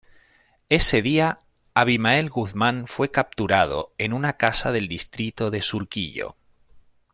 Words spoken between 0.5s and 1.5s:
Ese día,